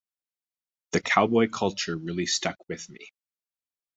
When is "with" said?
2.67-2.89